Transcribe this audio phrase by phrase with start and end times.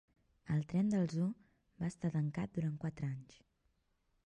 [0.53, 1.27] El tren del zoo
[1.83, 3.39] va estar tancat durant quatre anys.